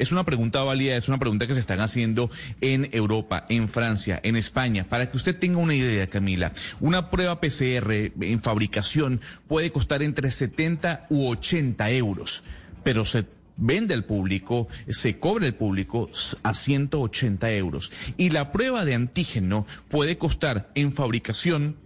Es 0.00 0.12
una 0.12 0.24
pregunta 0.24 0.62
válida, 0.62 0.96
es 0.96 1.08
una 1.08 1.18
pregunta 1.18 1.46
que 1.46 1.52
se 1.52 1.60
están 1.60 1.80
haciendo 1.80 2.30
en 2.62 2.88
Europa, 2.92 3.44
en 3.50 3.68
Francia, 3.68 4.18
en 4.22 4.34
España. 4.34 4.86
Para 4.88 5.10
que 5.10 5.18
usted 5.18 5.38
tenga 5.38 5.58
una 5.58 5.74
idea, 5.74 6.08
Camila, 6.08 6.54
una 6.80 7.10
prueba 7.10 7.38
PCR 7.38 8.10
en 8.18 8.40
fabricación 8.40 9.20
puede 9.46 9.70
costar 9.70 10.02
entre 10.02 10.30
70 10.30 11.06
u 11.10 11.28
80 11.28 11.90
euros, 11.90 12.42
pero 12.82 13.04
se 13.04 13.26
vende 13.58 13.92
al 13.92 14.06
público, 14.06 14.68
se 14.88 15.18
cobra 15.18 15.44
el 15.44 15.54
público 15.54 16.08
a 16.44 16.54
180 16.54 17.52
euros. 17.52 17.92
Y 18.16 18.30
la 18.30 18.52
prueba 18.52 18.86
de 18.86 18.94
antígeno 18.94 19.66
puede 19.90 20.16
costar 20.16 20.70
en 20.74 20.94
fabricación 20.94 21.76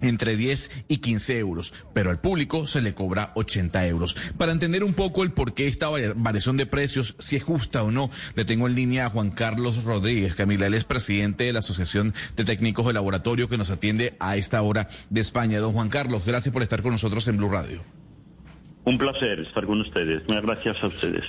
entre 0.00 0.36
10 0.36 0.84
y 0.88 0.98
15 0.98 1.38
euros, 1.38 1.74
pero 1.92 2.10
al 2.10 2.20
público 2.20 2.66
se 2.66 2.80
le 2.80 2.94
cobra 2.94 3.32
80 3.34 3.86
euros. 3.86 4.16
Para 4.36 4.52
entender 4.52 4.84
un 4.84 4.94
poco 4.94 5.24
el 5.24 5.32
por 5.32 5.54
qué 5.54 5.66
esta 5.66 5.88
variación 6.14 6.56
de 6.56 6.66
precios, 6.66 7.16
si 7.18 7.36
es 7.36 7.42
justa 7.42 7.82
o 7.82 7.90
no, 7.90 8.10
le 8.34 8.44
tengo 8.44 8.66
en 8.66 8.74
línea 8.74 9.06
a 9.06 9.10
Juan 9.10 9.30
Carlos 9.30 9.84
Rodríguez. 9.84 10.34
Camila, 10.34 10.66
él 10.66 10.74
es 10.74 10.84
presidente 10.84 11.44
de 11.44 11.52
la 11.52 11.60
Asociación 11.60 12.14
de 12.36 12.44
Técnicos 12.44 12.86
de 12.86 12.92
Laboratorio 12.92 13.48
que 13.48 13.58
nos 13.58 13.70
atiende 13.70 14.16
a 14.20 14.36
esta 14.36 14.62
hora 14.62 14.88
de 15.10 15.20
España. 15.20 15.60
Don 15.60 15.72
Juan 15.72 15.88
Carlos, 15.88 16.24
gracias 16.24 16.52
por 16.52 16.62
estar 16.62 16.82
con 16.82 16.92
nosotros 16.92 17.26
en 17.28 17.36
Blue 17.36 17.50
Radio. 17.50 17.82
Un 18.84 18.96
placer 18.96 19.40
estar 19.40 19.66
con 19.66 19.80
ustedes. 19.80 20.22
Muchas 20.28 20.42
gracias 20.42 20.82
a 20.82 20.86
ustedes. 20.86 21.24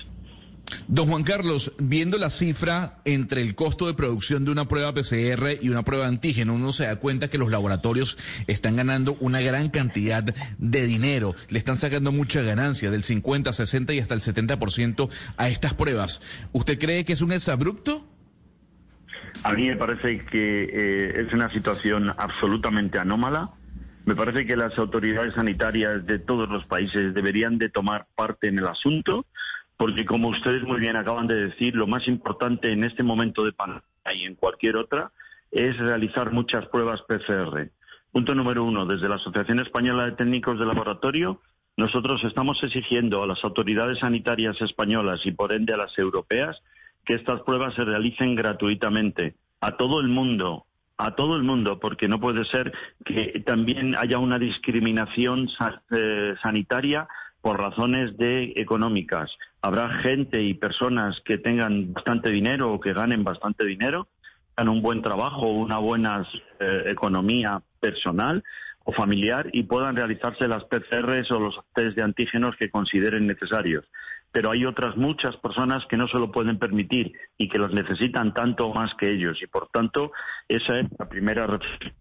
Don 0.88 1.08
Juan 1.08 1.24
Carlos, 1.24 1.74
viendo 1.78 2.18
la 2.18 2.30
cifra 2.30 3.00
entre 3.06 3.42
el 3.42 3.56
costo 3.56 3.88
de 3.88 3.94
producción 3.94 4.46
de 4.46 4.52
una 4.52 4.68
prueba 4.68 4.94
PCR 4.94 5.58
y 5.62 5.70
una 5.70 5.84
prueba 5.84 6.06
de 6.06 6.10
antígeno, 6.10 6.56
uno 6.56 6.74
se 6.74 6.86
da 6.86 6.98
cuenta 6.98 7.30
que 7.30 7.38
los 7.38 7.52
laboratorios 7.52 8.18
están 8.48 8.76
ganando 8.76 9.16
una 9.20 9.42
gran 9.42 9.70
cantidad 9.70 10.24
de 10.24 10.86
dinero, 10.86 11.36
le 11.50 11.60
están 11.60 11.78
sacando 11.78 12.12
mucha 12.12 12.42
ganancia, 12.42 12.92
del 12.92 13.04
50, 13.04 13.54
60 13.54 13.94
y 13.94 14.00
hasta 14.00 14.14
el 14.14 14.22
70% 14.22 15.10
a 15.38 15.50
estas 15.50 15.74
pruebas. 15.74 16.22
¿Usted 16.52 16.80
cree 16.80 17.06
que 17.06 17.14
es 17.14 17.22
un 17.22 17.32
exabrupto? 17.32 18.08
A 19.44 19.54
mí 19.54 19.68
me 19.68 19.76
parece 19.76 20.26
que 20.26 20.64
eh, 20.64 21.22
es 21.22 21.34
una 21.34 21.52
situación 21.52 22.10
absolutamente 22.18 23.00
anómala. 23.00 23.52
Me 24.06 24.16
parece 24.16 24.46
que 24.46 24.56
las 24.56 24.78
autoridades 24.78 25.36
sanitarias 25.36 26.06
de 26.06 26.20
todos 26.20 26.50
los 26.50 26.66
países 26.66 27.14
deberían 27.14 27.58
de 27.58 27.70
tomar 27.70 28.08
parte 28.16 28.48
en 28.48 28.58
el 28.58 28.68
asunto 28.68 29.26
porque 29.80 30.04
como 30.04 30.28
ustedes 30.28 30.64
muy 30.64 30.82
bien 30.82 30.98
acaban 30.98 31.26
de 31.26 31.36
decir, 31.36 31.74
lo 31.74 31.88
más 31.88 32.06
importante 32.10 32.70
en 32.70 32.84
este 32.84 33.02
momento 33.02 33.46
de 33.46 33.54
pandemia 33.54 34.14
y 34.14 34.26
en 34.26 34.36
cualquier 34.36 34.76
otra 34.76 35.14
es 35.52 35.78
realizar 35.78 36.34
muchas 36.34 36.68
pruebas 36.68 37.02
PCR. 37.04 37.70
Punto 38.12 38.36
número 38.36 38.66
uno, 38.66 38.86
desde 38.86 39.08
la 39.08 39.16
Asociación 39.16 39.62
Española 39.62 40.04
de 40.04 40.18
Técnicos 40.18 40.60
de 40.60 40.66
Laboratorio, 40.66 41.40
nosotros 41.78 42.22
estamos 42.26 42.62
exigiendo 42.62 43.24
a 43.24 43.28
las 43.28 43.42
autoridades 43.46 44.00
sanitarias 44.00 44.62
españolas 44.62 45.26
y 45.26 45.32
por 45.32 45.54
ende 45.54 45.74
a 45.74 45.78
las 45.78 45.98
europeas 45.98 46.62
que 47.06 47.14
estas 47.14 47.40
pruebas 47.44 47.74
se 47.76 47.86
realicen 47.86 48.36
gratuitamente 48.36 49.36
a 49.62 49.78
todo 49.78 50.02
el 50.02 50.10
mundo, 50.10 50.66
a 50.98 51.16
todo 51.16 51.38
el 51.38 51.44
mundo, 51.44 51.80
porque 51.80 52.10
no 52.10 52.20
puede 52.20 52.44
ser 52.44 52.74
que 53.06 53.42
también 53.46 53.96
haya 53.96 54.18
una 54.18 54.40
discriminación 54.40 55.48
eh, 55.92 56.36
sanitaria 56.44 57.08
por 57.42 57.60
razones 57.60 58.18
de 58.18 58.54
económicas. 58.56 59.32
Habrá 59.62 59.90
gente 60.02 60.42
y 60.42 60.54
personas 60.54 61.22
que 61.22 61.38
tengan 61.38 61.94
bastante 61.94 62.30
dinero 62.30 62.74
o 62.74 62.80
que 62.80 62.94
ganen 62.94 63.24
bastante 63.24 63.66
dinero, 63.66 64.08
hagan 64.56 64.70
un 64.70 64.82
buen 64.82 65.02
trabajo, 65.02 65.48
una 65.48 65.78
buena 65.78 66.28
eh, 66.60 66.84
economía 66.88 67.62
personal 67.80 68.44
o 68.84 68.92
familiar 68.92 69.50
y 69.54 69.64
puedan 69.64 69.96
realizarse 69.96 70.48
las 70.48 70.64
PCRs 70.66 71.32
o 71.32 71.40
los 71.40 71.60
test 71.74 71.96
de 71.96 72.04
antígenos 72.04 72.56
que 72.58 72.70
consideren 72.70 73.28
necesarios. 73.28 73.86
Pero 74.32 74.52
hay 74.52 74.66
otras 74.66 74.96
muchas 74.96 75.36
personas 75.38 75.86
que 75.88 75.98
no 75.98 76.08
se 76.08 76.20
lo 76.20 76.32
pueden 76.32 76.60
permitir 76.60 77.14
y 77.38 77.50
que 77.50 77.58
los 77.58 77.74
necesitan 77.74 78.34
tanto 78.34 78.72
más 78.74 78.94
que 78.96 79.12
ellos. 79.12 79.42
Y 79.42 79.48
por 79.48 79.70
tanto, 79.70 80.12
esa 80.48 80.80
es 80.80 80.88
la 80.98 81.10
primera 81.10 81.48
reflexión 81.48 81.94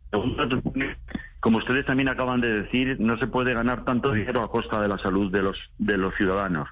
como 1.40 1.58
ustedes 1.58 1.86
también 1.86 2.08
acaban 2.08 2.40
de 2.40 2.62
decir, 2.62 2.96
no 2.98 3.17
se 3.18 3.27
puede 3.27 3.55
ganar 3.55 3.84
tanto 3.84 4.12
dinero 4.12 4.42
a 4.42 4.50
costa 4.50 4.80
de 4.80 4.88
la 4.88 4.98
salud 4.98 5.30
de 5.30 5.42
los, 5.42 5.56
de 5.78 5.96
los 5.96 6.14
ciudadanos. 6.17 6.68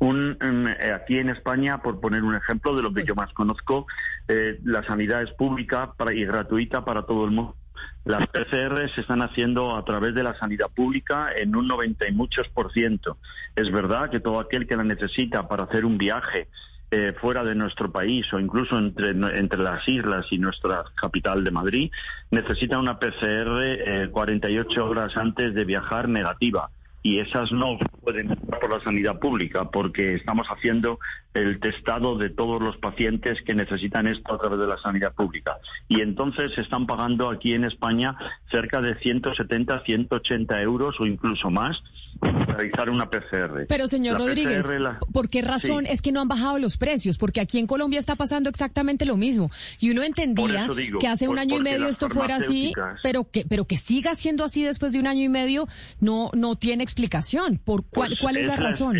Un, 0.00 0.36
eh, 0.42 0.92
aquí 0.94 1.18
en 1.18 1.30
España, 1.30 1.78
por 1.78 2.00
poner 2.00 2.22
un 2.22 2.34
ejemplo 2.34 2.76
de 2.76 2.82
lo 2.82 2.92
que 2.92 3.04
yo 3.04 3.14
más 3.14 3.32
conozco, 3.32 3.86
eh, 4.28 4.58
la 4.64 4.82
sanidad 4.84 5.22
es 5.22 5.32
pública 5.32 5.94
y 6.14 6.24
gratuita 6.24 6.84
para 6.84 7.02
todo 7.02 7.24
el 7.24 7.30
mundo. 7.30 7.56
Las 8.04 8.26
PCR 8.28 8.90
se 8.94 9.00
están 9.00 9.22
haciendo 9.22 9.76
a 9.76 9.84
través 9.84 10.14
de 10.14 10.22
la 10.22 10.34
sanidad 10.34 10.70
pública 10.74 11.30
en 11.36 11.56
un 11.56 11.66
90 11.66 12.08
y 12.08 12.12
muchos 12.12 12.48
por 12.48 12.72
ciento. 12.72 13.18
Es 13.56 13.70
verdad 13.70 14.10
que 14.10 14.20
todo 14.20 14.40
aquel 14.40 14.66
que 14.66 14.76
la 14.76 14.84
necesita 14.84 15.48
para 15.48 15.64
hacer 15.64 15.84
un 15.84 15.96
viaje 15.96 16.48
eh, 16.90 17.14
fuera 17.20 17.42
de 17.42 17.54
nuestro 17.54 17.90
país 17.90 18.30
o 18.32 18.38
incluso 18.38 18.78
entre, 18.78 19.10
entre 19.10 19.60
las 19.60 19.88
islas 19.88 20.26
y 20.30 20.38
nuestra 20.38 20.84
capital 20.94 21.42
de 21.42 21.50
Madrid, 21.50 21.90
necesita 22.30 22.78
una 22.78 22.98
PCR 22.98 24.10
48 24.10 24.68
eh, 24.68 24.82
horas 24.82 25.16
antes 25.16 25.54
de 25.54 25.64
viajar 25.64 26.08
negativa 26.08 26.70
y 27.02 27.18
esas 27.18 27.52
no 27.52 27.76
pueden 28.02 28.30
entrar 28.30 28.60
por 28.60 28.72
la 28.72 28.82
sanidad 28.82 29.18
pública 29.18 29.70
porque 29.70 30.14
estamos 30.14 30.46
haciendo 30.48 30.98
el 31.34 31.58
testado 31.58 32.16
de 32.16 32.30
todos 32.30 32.62
los 32.62 32.76
pacientes 32.76 33.42
que 33.42 33.54
necesitan 33.54 34.06
esto 34.06 34.34
a 34.34 34.38
través 34.38 34.60
de 34.60 34.66
la 34.66 34.78
sanidad 34.78 35.12
pública. 35.12 35.58
Y 35.88 36.00
entonces 36.00 36.52
se 36.54 36.60
están 36.60 36.86
pagando 36.86 37.28
aquí 37.28 37.52
en 37.52 37.64
España 37.64 38.16
cerca 38.50 38.80
de 38.80 38.94
170, 38.94 39.82
180 39.84 40.62
euros 40.62 41.00
o 41.00 41.06
incluso 41.06 41.50
más 41.50 41.82
para 42.20 42.56
realizar 42.56 42.88
una 42.88 43.10
PCR. 43.10 43.66
Pero 43.68 43.88
señor 43.88 44.18
Rodríguez, 44.18 44.66
¿por 45.12 45.28
qué 45.28 45.42
razón 45.42 45.86
es 45.86 46.00
que 46.00 46.12
no 46.12 46.20
han 46.20 46.28
bajado 46.28 46.58
los 46.58 46.76
precios? 46.76 47.18
Porque 47.18 47.40
aquí 47.40 47.58
en 47.58 47.66
Colombia 47.66 47.98
está 47.98 48.14
pasando 48.14 48.48
exactamente 48.48 49.04
lo 49.04 49.16
mismo. 49.16 49.50
Y 49.80 49.90
uno 49.90 50.02
entendía 50.02 50.68
que 51.00 51.08
hace 51.08 51.28
un 51.28 51.38
año 51.38 51.56
y 51.56 51.60
medio 51.60 51.88
esto 51.88 52.08
fuera 52.08 52.36
así, 52.36 52.72
pero 53.02 53.28
que, 53.30 53.44
pero 53.48 53.64
que 53.64 53.76
siga 53.76 54.14
siendo 54.14 54.44
así 54.44 54.62
después 54.62 54.92
de 54.92 55.00
un 55.00 55.08
año 55.08 55.22
y 55.22 55.28
medio 55.28 55.66
no, 56.00 56.30
no 56.32 56.56
tiene 56.56 56.84
explicación. 56.84 57.58
¿Por 57.58 57.84
cuál, 57.84 58.10
pues 58.10 58.20
cuál 58.20 58.36
es 58.36 58.46
la 58.46 58.56
razón? 58.56 58.96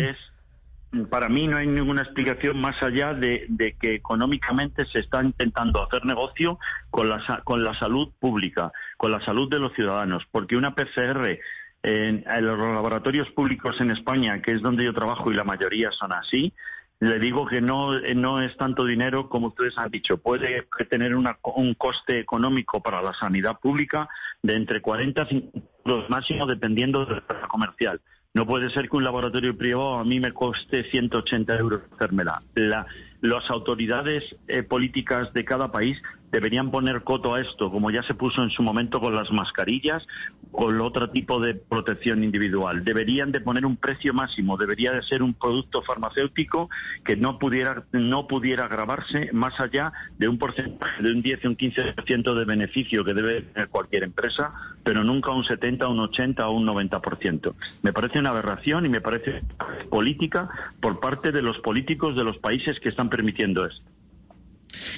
Para 1.09 1.29
mí 1.29 1.47
no 1.47 1.57
hay 1.57 1.67
ninguna 1.67 2.03
explicación 2.03 2.59
más 2.59 2.81
allá 2.81 3.13
de, 3.13 3.75
que 3.79 3.95
económicamente 3.95 4.85
se 4.85 4.99
está 4.99 5.23
intentando 5.23 5.83
hacer 5.83 6.05
negocio 6.05 6.59
con 6.89 7.09
la, 7.09 7.41
con 7.43 7.63
la 7.63 7.73
salud 7.77 8.11
pública, 8.19 8.71
con 8.97 9.11
la 9.11 9.23
salud 9.25 9.49
de 9.49 9.59
los 9.59 9.73
ciudadanos, 9.73 10.23
porque 10.31 10.55
una 10.55 10.73
PCR 10.73 11.39
en, 11.83 12.23
los 12.41 12.57
laboratorios 12.57 13.29
públicos 13.31 13.79
en 13.79 13.91
España, 13.91 14.41
que 14.41 14.51
es 14.51 14.61
donde 14.61 14.85
yo 14.85 14.93
trabajo 14.93 15.31
y 15.31 15.35
la 15.35 15.43
mayoría 15.43 15.91
son 15.91 16.13
así, 16.13 16.53
le 16.99 17.19
digo 17.19 17.45
que 17.45 17.61
no, 17.61 17.99
no 17.99 18.41
es 18.41 18.55
tanto 18.57 18.85
dinero 18.85 19.27
como 19.27 19.47
ustedes 19.47 19.77
han 19.77 19.91
dicho. 19.91 20.17
Puede 20.17 20.65
tener 20.89 21.13
un 21.15 21.73
coste 21.77 22.19
económico 22.19 22.81
para 22.81 23.01
la 23.01 23.13
sanidad 23.13 23.59
pública 23.59 24.07
de 24.41 24.55
entre 24.55 24.81
40 24.81 25.23
y 25.23 25.27
50 25.27 25.74
euros 25.85 26.09
máximo, 26.09 26.45
dependiendo 26.45 27.05
de 27.05 27.15
la 27.15 27.47
comercial. 27.47 28.01
No 28.33 28.45
puede 28.45 28.69
ser 28.71 28.89
que 28.89 28.97
un 28.97 29.03
laboratorio 29.03 29.57
privado 29.57 29.99
a 29.99 30.03
mí 30.03 30.19
me 30.19 30.33
coste 30.33 30.83
180 30.91 31.55
euros 31.57 31.81
hacérmela. 31.93 32.41
La, 32.55 32.85
las 33.21 33.49
autoridades 33.49 34.23
eh, 34.47 34.63
políticas 34.63 35.31
de 35.33 35.45
cada 35.45 35.71
país 35.71 36.01
deberían 36.35 36.69
poner 36.69 37.03
coto 37.03 37.33
a 37.33 37.39
esto, 37.39 37.69
como 37.69 37.91
ya 37.91 38.03
se 38.03 38.13
puso 38.13 38.43
en 38.43 38.49
su 38.49 38.61
momento 38.61 38.99
con 38.99 39.15
las 39.15 39.31
mascarillas, 39.31 40.05
con 40.51 40.81
otro 40.81 41.09
tipo 41.09 41.39
de 41.39 41.55
protección 41.55 42.25
individual. 42.25 42.83
Deberían 42.83 43.31
de 43.31 43.39
poner 43.39 43.65
un 43.65 43.77
precio 43.77 44.13
máximo, 44.13 44.57
debería 44.57 44.91
de 44.91 45.01
ser 45.03 45.23
un 45.23 45.33
producto 45.33 45.81
farmacéutico 45.81 46.69
que 47.05 47.15
no 47.15 47.39
pudiera, 47.39 47.85
no 47.93 48.27
pudiera 48.27 48.65
agravarse 48.65 49.29
más 49.31 49.57
allá 49.61 49.93
de 50.17 50.27
un 50.27 50.37
porcentaje 50.37 51.03
de 51.03 51.13
un 51.13 51.21
10 51.21 51.45
o 51.45 51.47
un 51.47 51.57
15% 51.57 52.33
de 52.33 52.43
beneficio 52.43 53.05
que 53.05 53.13
debe 53.13 53.41
tener 53.43 53.69
cualquier 53.69 54.03
empresa, 54.03 54.51
pero 54.83 55.05
nunca 55.05 55.31
un 55.31 55.45
70, 55.45 55.87
un 55.87 56.01
80 56.01 56.49
o 56.49 56.51
un 56.51 56.67
90%. 56.67 57.53
Me 57.81 57.93
parece 57.93 58.19
una 58.19 58.31
aberración 58.31 58.85
y 58.85 58.89
me 58.89 58.99
parece 58.99 59.41
política 59.89 60.49
por 60.81 60.99
parte 60.99 61.31
de 61.31 61.41
los 61.41 61.59
políticos 61.59 62.13
de 62.17 62.25
los 62.25 62.37
países 62.39 62.81
que 62.81 62.89
están 62.89 63.09
permitiendo 63.09 63.65
esto. 63.65 63.94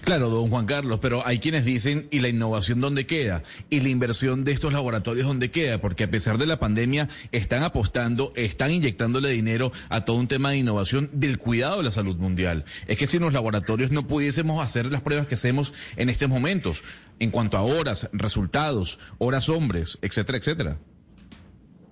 Claro, 0.04 0.30
don 0.30 0.50
Juan 0.50 0.66
Carlos, 0.66 1.00
pero 1.02 1.26
hay 1.26 1.40
quienes 1.40 1.66
dicen, 1.66 2.08
¿y 2.12 2.20
la 2.20 2.30
innovación 2.30 2.82
dónde 2.82 3.06
queda? 3.06 3.44
¿Y 3.70 3.82
la 3.82 3.90
inversión 3.90 4.44
de 4.44 4.52
estos 4.52 4.74
laboratorios 4.74 5.28
dónde 5.28 5.52
queda? 5.52 5.80
Porque 5.80 6.06
a 6.06 6.12
pesar 6.12 6.38
de 6.38 6.46
la 6.46 6.60
pandemia, 6.60 7.10
están 7.32 7.64
apostando, 7.64 8.32
están 8.36 8.72
inyectándole 8.72 9.30
dinero 9.30 9.72
a 9.90 10.06
todo 10.06 10.18
un 10.18 10.28
tema 10.28 10.52
de 10.52 10.58
innovación 10.58 11.10
del 11.14 11.38
cuidado 11.38 11.78
de 11.78 11.84
la 11.84 11.92
salud 11.92 12.16
mundial. 12.18 12.66
Es 12.88 12.98
que 12.98 13.08
si 13.08 13.18
en 13.18 13.24
los 13.24 13.34
laboratorios 13.34 13.92
no 13.92 14.08
pudiésemos 14.08 14.64
hacer 14.64 14.92
las 14.92 15.02
pruebas 15.02 15.28
que 15.28 15.36
hacemos 15.36 15.74
en 15.96 16.10
estos 16.10 16.30
momentos, 16.30 16.84
en 17.20 17.32
cuanto 17.32 17.58
a 17.58 17.62
horas, 17.62 18.10
resultados, 18.14 19.00
horas 19.18 19.50
hombres, 19.50 19.98
etcétera, 20.02 20.38
etcétera. 20.38 20.78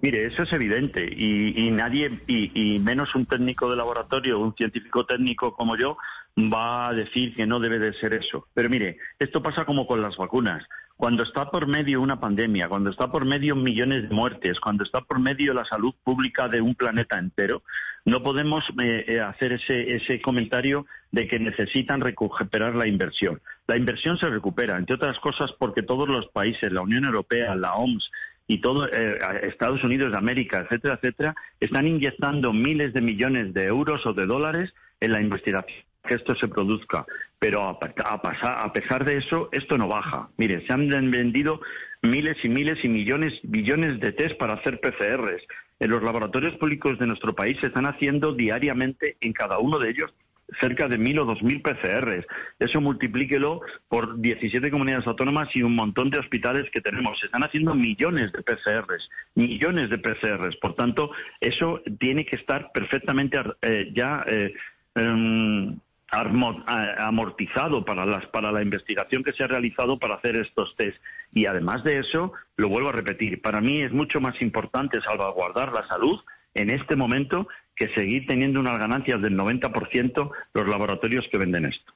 Mire, 0.02 0.26
eso 0.26 0.44
es 0.44 0.54
evidente 0.54 1.04
y, 1.04 1.72
nadie, 1.72 2.10
y, 2.28 2.80
menos 2.80 3.16
un 3.16 3.26
técnico 3.26 3.70
de 3.70 3.78
laboratorio, 3.78 4.40
un 4.40 4.56
científico 4.56 5.06
técnico 5.06 5.56
como 5.56 5.78
yo, 5.78 5.98
va 6.38 6.90
a 6.90 6.94
decir 6.94 7.34
que 7.34 7.48
no 7.48 7.60
debe 7.60 7.80
de 7.80 7.94
ser 7.94 8.14
eso. 8.14 8.48
Pero 8.54 8.70
mire, 8.70 8.98
esto 9.20 9.42
pasa 9.42 9.66
como 9.66 9.88
con 9.88 10.02
las 10.02 10.18
vacunas. 10.18 10.64
cuando 10.98 11.24
está 11.24 11.50
por 11.50 11.68
medio 11.68 12.02
una 12.02 12.20
pandemia, 12.20 12.70
cuando 12.70 12.90
está 12.90 13.12
por 13.12 13.26
medio 13.26 13.56
millones 13.56 14.08
de 14.08 14.16
muertes, 14.16 14.60
cuando 14.60 14.84
está 14.84 15.02
por 15.02 15.20
medio 15.20 15.54
la 15.54 15.66
salud 15.66 15.94
pública 16.04 16.48
de 16.48 16.62
un 16.62 16.76
planeta 16.76 17.18
entero, 17.18 17.64
no 18.06 18.22
podemos 18.22 18.64
eh, 18.82 19.06
eh, 19.08 19.20
hacer 19.20 19.54
ese, 19.54 19.96
ese 19.96 20.22
comentario 20.22 20.86
de 21.12 21.28
que 21.28 21.40
necesitan 21.40 22.02
recuperar 22.02 22.76
la 22.76 22.88
inversión. 22.88 23.42
La 23.68 23.78
inversión 23.78 24.18
se 24.20 24.30
recupera, 24.30 24.78
entre 24.78 24.96
otras 24.96 25.18
cosas, 25.20 25.52
porque 25.58 25.82
todos 25.82 26.08
los 26.08 26.28
países, 26.28 26.72
la 26.72 26.82
Unión 26.82 27.06
Europea, 27.06 27.56
la 27.56 27.74
OMS, 27.74 28.12
y 28.48 28.62
todo 28.62 28.88
eh, 28.88 29.18
Estados 29.44 29.84
Unidos 29.84 30.12
de 30.12 30.18
América, 30.18 30.62
etcétera, 30.62 30.96
etcétera, 30.96 31.36
están 31.60 31.88
inyectando 31.88 32.54
miles 32.54 32.94
de 32.94 33.02
millones 33.02 33.54
de 33.54 33.66
euros 33.66 34.06
o 34.06 34.14
de 34.14 34.26
dólares 34.26 34.74
en 35.00 35.12
la 35.12 35.22
investigación 35.22 35.86
que 36.08 36.16
esto 36.16 36.36
se 36.36 36.48
produzca. 36.48 37.06
Pero 37.40 37.64
a, 37.64 37.80
a, 37.80 38.74
pesar 38.74 39.06
de 39.06 39.18
eso, 39.18 39.50
esto 39.52 39.78
no 39.78 39.88
baja. 39.88 40.30
Mire, 40.38 40.66
se 40.66 40.74
han 40.74 40.88
vendido 40.88 41.62
miles 42.02 42.38
y 42.44 42.50
miles 42.50 42.84
y 42.84 42.90
millones, 42.90 43.40
billones 43.44 44.00
de 44.00 44.12
test 44.12 44.38
para 44.38 44.54
hacer 44.54 44.80
PCRs. 44.80 45.44
En 45.80 45.90
los 45.90 46.04
laboratorios 46.04 46.56
públicos 46.58 46.98
de 47.00 47.08
nuestro 47.08 47.34
país 47.34 47.58
se 47.60 47.68
están 47.68 47.86
haciendo 47.86 48.34
diariamente 48.34 49.18
en 49.20 49.34
cada 49.34 49.58
uno 49.58 49.80
de 49.80 49.90
ellos 49.90 50.14
cerca 50.60 50.88
de 50.88 50.98
mil 50.98 51.20
o 51.20 51.26
dos 51.26 51.42
mil 51.42 51.62
PCRs. 51.62 52.26
Eso 52.60 52.82
multiplíquelo 52.82 53.62
por 53.88 54.20
17 54.20 54.70
comunidades 54.72 55.08
autónomas 55.08 55.50
y 55.54 55.64
un 55.64 55.76
montón 55.76 56.10
de 56.10 56.20
hospitales 56.20 56.70
que 56.72 56.82
tenemos. 56.82 57.20
Se 57.20 57.28
están 57.28 57.44
haciendo 57.44 57.74
millones 57.76 58.32
de 58.32 58.44
PCRs, 58.44 59.10
millones 59.36 59.90
de 59.90 59.98
PCRs. 59.98 60.56
Por 60.58 60.76
tanto, 60.76 61.12
eso 61.40 61.82
tiene 62.00 62.26
que 62.26 62.36
estar 62.36 62.72
perfectamente 62.72 63.40
eh, 63.62 63.92
ya 63.96 64.24
eh, 64.28 64.54
em, 64.96 65.78
amortizado 66.10 67.84
para, 67.84 68.06
las, 68.06 68.26
para 68.28 68.52
la 68.52 68.62
investigación 68.62 69.24
que 69.24 69.34
se 69.34 69.44
ha 69.44 69.48
realizado 69.48 70.00
para 70.00 70.16
hacer 70.16 70.38
estos 70.38 70.76
test. 70.76 70.98
Y 71.34 71.48
además 71.48 71.84
de 71.84 72.00
eso, 72.00 72.34
lo 72.56 72.70
vuelvo 72.70 72.90
a 72.90 72.94
repetir, 72.94 73.42
para 73.42 73.60
mí 73.60 73.82
es 73.82 73.92
mucho 73.92 74.22
más 74.22 74.40
importante 74.42 75.02
salvaguardar 75.02 75.74
la 75.74 75.88
salud 75.88 76.22
en 76.56 76.70
este 76.70 76.96
momento 76.96 77.48
que 77.76 77.90
seguir 77.90 78.26
teniendo 78.26 78.60
unas 78.60 78.80
ganancias 78.80 79.22
del 79.22 79.38
90% 79.38 80.32
los 80.54 80.68
laboratorios 80.68 81.28
que 81.30 81.38
venden 81.38 81.66
esto. 81.66 81.94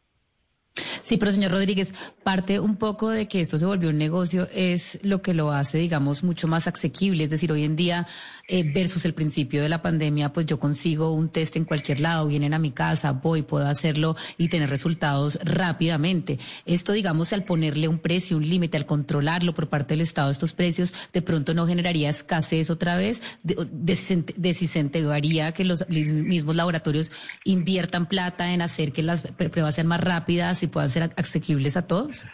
Sí, 1.10 1.18
pero 1.18 1.32
señor 1.32 1.54
Rodríguez, 1.54 1.96
parte 2.22 2.60
un 2.60 2.76
poco 2.76 3.10
de 3.10 3.28
que 3.28 3.42
esto 3.42 3.58
se 3.58 3.66
volvió 3.66 3.90
un 3.90 3.98
negocio 3.98 4.48
es 4.54 5.00
lo 5.02 5.24
que 5.24 5.34
lo 5.34 5.52
hace, 5.52 5.80
digamos, 5.80 6.24
mucho 6.24 6.48
más 6.48 6.68
asequible. 6.68 7.24
Es 7.24 7.32
decir, 7.32 7.52
hoy 7.52 7.64
en 7.64 7.76
día, 7.76 8.06
eh, 8.48 8.64
versus 8.64 9.06
el 9.06 9.16
principio 9.16 9.64
de 9.64 9.70
la 9.70 9.82
pandemia, 9.82 10.32
pues 10.32 10.46
yo 10.46 10.60
consigo 10.60 11.12
un 11.12 11.30
test 11.30 11.56
en 11.56 11.66
cualquier 11.66 12.00
lado, 12.00 12.28
vienen 12.28 12.54
a 12.54 12.60
mi 12.60 12.70
casa, 12.70 13.12
voy, 13.12 13.42
puedo 13.42 13.66
hacerlo 13.66 14.16
y 14.38 14.50
tener 14.50 14.70
resultados 14.70 15.40
rápidamente. 15.44 16.38
Esto, 16.68 16.94
digamos, 16.94 17.34
al 17.34 17.44
ponerle 17.44 17.88
un 17.88 17.98
precio, 17.98 18.38
un 18.38 18.48
límite, 18.48 18.78
al 18.78 18.86
controlarlo 18.86 19.56
por 19.56 19.68
parte 19.68 19.96
del 19.96 20.02
Estado 20.02 20.30
estos 20.30 20.54
precios, 20.54 20.94
de 21.12 21.24
pronto 21.24 21.56
no 21.56 21.66
generaría 21.66 22.12
escasez 22.12 22.70
otra 22.70 22.98
vez, 22.98 23.24
desincentivaría 23.44 25.54
que 25.54 25.66
los 25.66 25.90
mismos 25.90 26.56
laboratorios 26.56 27.12
inviertan 27.46 28.06
plata 28.06 28.54
en 28.54 28.62
hacer 28.62 28.92
que 28.92 29.02
las 29.02 29.22
pruebas 29.22 29.74
sean 29.74 29.88
más 29.88 30.02
rápidas 30.02 30.62
y 30.62 30.68
puedan 30.68 30.92
ser 30.92 30.99
asequibles 31.16 31.78
a 31.78 31.88
todos? 31.88 32.28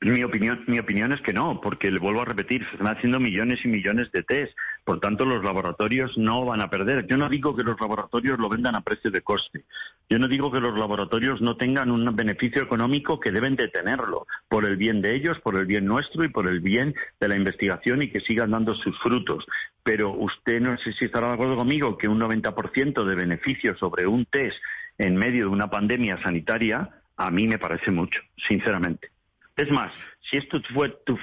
Mi 0.00 0.22
opinión, 0.22 0.62
mi 0.68 0.78
opinión 0.78 1.12
es 1.12 1.20
que 1.22 1.32
no, 1.32 1.60
porque 1.60 1.90
le 1.90 1.98
vuelvo 1.98 2.22
a 2.22 2.24
repetir, 2.24 2.64
se 2.66 2.76
están 2.76 2.96
haciendo 2.96 3.18
millones 3.18 3.58
y 3.64 3.68
millones 3.68 4.12
de 4.12 4.22
test, 4.22 4.56
por 4.84 5.00
tanto 5.00 5.24
los 5.24 5.42
laboratorios 5.42 6.16
no 6.16 6.44
van 6.44 6.60
a 6.60 6.70
perder. 6.70 7.04
Yo 7.08 7.16
no 7.16 7.28
digo 7.28 7.56
que 7.56 7.64
los 7.64 7.80
laboratorios 7.80 8.38
lo 8.38 8.48
vendan 8.48 8.76
a 8.76 8.82
precio 8.82 9.10
de 9.10 9.22
coste, 9.22 9.64
yo 10.08 10.20
no 10.20 10.28
digo 10.28 10.52
que 10.52 10.60
los 10.60 10.78
laboratorios 10.78 11.40
no 11.40 11.56
tengan 11.56 11.90
un 11.90 12.14
beneficio 12.14 12.62
económico 12.62 13.18
que 13.18 13.32
deben 13.32 13.56
de 13.56 13.66
tenerlo, 13.66 14.28
por 14.48 14.66
el 14.66 14.76
bien 14.76 15.02
de 15.02 15.16
ellos, 15.16 15.40
por 15.40 15.56
el 15.56 15.66
bien 15.66 15.84
nuestro 15.84 16.22
y 16.22 16.28
por 16.28 16.48
el 16.48 16.60
bien 16.60 16.94
de 17.18 17.28
la 17.28 17.36
investigación 17.36 18.00
y 18.00 18.10
que 18.10 18.20
sigan 18.20 18.52
dando 18.52 18.76
sus 18.76 18.96
frutos. 19.00 19.46
Pero 19.82 20.12
usted 20.12 20.60
no 20.60 20.78
sé 20.78 20.92
si 20.92 21.06
estará 21.06 21.26
de 21.26 21.34
acuerdo 21.34 21.56
conmigo 21.56 21.98
que 21.98 22.06
un 22.06 22.20
90% 22.20 23.04
de 23.04 23.14
beneficio 23.16 23.76
sobre 23.76 24.06
un 24.06 24.26
test 24.26 24.56
en 24.96 25.16
medio 25.16 25.46
de 25.46 25.50
una 25.50 25.68
pandemia 25.68 26.22
sanitaria 26.22 26.97
a 27.18 27.30
mí 27.30 27.46
me 27.46 27.58
parece 27.58 27.90
mucho, 27.90 28.20
sinceramente. 28.48 29.10
Es 29.56 29.70
más, 29.70 30.08
si 30.30 30.38
esto 30.38 30.60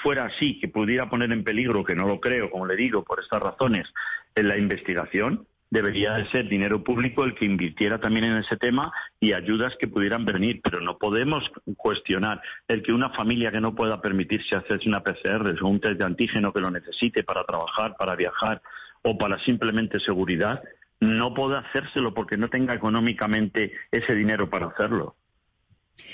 fuera 0.03 0.25
así, 0.25 0.59
que 0.59 0.67
pudiera 0.67 1.09
poner 1.09 1.31
en 1.31 1.43
peligro, 1.43 1.85
que 1.85 1.95
no 1.95 2.05
lo 2.05 2.19
creo, 2.19 2.51
como 2.51 2.65
le 2.65 2.75
digo, 2.75 3.03
por 3.03 3.21
estas 3.21 3.41
razones, 3.41 3.91
en 4.35 4.49
la 4.49 4.57
investigación, 4.57 5.47
debería 5.69 6.13
de 6.13 6.29
ser 6.31 6.49
dinero 6.49 6.83
público 6.83 7.23
el 7.23 7.33
que 7.33 7.45
invirtiera 7.45 7.97
también 7.99 8.25
en 8.25 8.37
ese 8.37 8.57
tema 8.57 8.91
y 9.21 9.33
ayudas 9.33 9.75
que 9.79 9.87
pudieran 9.87 10.25
venir, 10.25 10.59
pero 10.61 10.81
no 10.81 10.97
podemos 10.97 11.49
cuestionar 11.77 12.41
el 12.67 12.83
que 12.83 12.93
una 12.93 13.09
familia 13.11 13.51
que 13.51 13.61
no 13.61 13.73
pueda 13.73 14.01
permitirse 14.01 14.55
hacerse 14.55 14.89
una 14.89 15.01
PCR 15.01 15.55
o 15.61 15.67
un 15.67 15.79
test 15.79 15.97
de 15.97 16.05
antígeno 16.05 16.51
que 16.51 16.61
lo 16.61 16.69
necesite 16.69 17.23
para 17.23 17.45
trabajar, 17.45 17.95
para 17.97 18.15
viajar 18.15 18.61
o 19.01 19.17
para 19.17 19.39
simplemente 19.39 19.99
seguridad, 20.01 20.61
no 20.99 21.33
pueda 21.33 21.59
hacérselo 21.59 22.13
porque 22.13 22.37
no 22.37 22.49
tenga 22.49 22.73
económicamente 22.73 23.71
ese 23.91 24.13
dinero 24.13 24.49
para 24.49 24.67
hacerlo. 24.67 25.15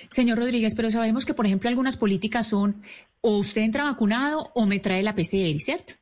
Señor 0.10 0.38
Rodríguez, 0.38 0.76
pero 0.76 0.92
sabemos 0.92 1.26
que, 1.26 1.34
por 1.34 1.46
ejemplo, 1.46 1.70
algunas 1.70 1.98
políticas 1.98 2.48
son 2.48 2.82
o 3.22 3.38
usted 3.38 3.62
entra 3.62 3.84
vacunado 3.84 4.52
o 4.56 4.66
me 4.66 4.80
trae 4.80 5.04
la 5.04 5.16
PCR, 5.16 5.60
¿cierto? 5.60 5.94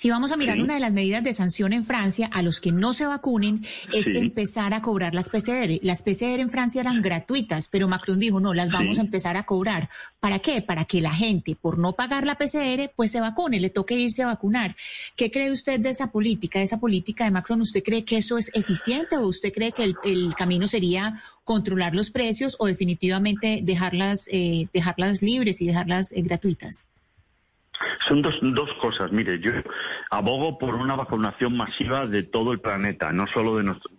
Si 0.00 0.08
vamos 0.08 0.32
a 0.32 0.38
mirar 0.38 0.62
una 0.62 0.72
de 0.72 0.80
las 0.80 0.94
medidas 0.94 1.22
de 1.22 1.34
sanción 1.34 1.74
en 1.74 1.84
Francia 1.84 2.26
a 2.32 2.40
los 2.40 2.62
que 2.62 2.72
no 2.72 2.94
se 2.94 3.04
vacunen 3.04 3.66
es 3.92 4.06
empezar 4.06 4.72
a 4.72 4.80
cobrar 4.80 5.14
las 5.14 5.28
PCR. 5.28 5.78
Las 5.82 6.00
PCR 6.00 6.40
en 6.40 6.48
Francia 6.48 6.80
eran 6.80 7.02
gratuitas, 7.02 7.68
pero 7.68 7.86
Macron 7.86 8.18
dijo, 8.18 8.40
no, 8.40 8.54
las 8.54 8.70
vamos 8.70 8.96
a 8.96 9.02
empezar 9.02 9.36
a 9.36 9.44
cobrar. 9.44 9.90
¿Para 10.18 10.38
qué? 10.38 10.62
Para 10.62 10.86
que 10.86 11.02
la 11.02 11.12
gente, 11.12 11.54
por 11.54 11.76
no 11.76 11.96
pagar 11.96 12.24
la 12.24 12.38
PCR, 12.38 12.90
pues 12.96 13.10
se 13.10 13.20
vacune, 13.20 13.60
le 13.60 13.68
toque 13.68 13.94
irse 13.94 14.22
a 14.22 14.28
vacunar. 14.28 14.74
¿Qué 15.18 15.30
cree 15.30 15.50
usted 15.50 15.78
de 15.78 15.90
esa 15.90 16.10
política, 16.10 16.60
de 16.60 16.64
esa 16.64 16.80
política 16.80 17.24
de 17.24 17.32
Macron? 17.32 17.60
¿Usted 17.60 17.82
cree 17.82 18.02
que 18.02 18.16
eso 18.16 18.38
es 18.38 18.50
eficiente 18.54 19.18
o 19.18 19.26
usted 19.26 19.52
cree 19.52 19.72
que 19.72 19.84
el, 19.84 20.34
camino 20.34 20.66
sería 20.66 21.20
controlar 21.44 21.94
los 21.94 22.10
precios 22.10 22.56
o 22.58 22.64
definitivamente 22.64 23.60
dejarlas, 23.62 24.30
eh, 24.32 24.66
dejarlas 24.72 25.20
libres 25.20 25.60
y 25.60 25.66
dejarlas 25.66 26.12
eh, 26.12 26.22
gratuitas? 26.22 26.86
Son 28.00 28.22
dos, 28.22 28.38
dos 28.42 28.72
cosas. 28.74 29.12
Mire, 29.12 29.38
yo 29.40 29.52
abogo 30.10 30.58
por 30.58 30.74
una 30.74 30.94
vacunación 30.94 31.56
masiva 31.56 32.06
de 32.06 32.22
todo 32.22 32.52
el 32.52 32.60
planeta, 32.60 33.12
no 33.12 33.26
solo 33.26 33.56
de, 33.56 33.64
nuestro, 33.64 33.90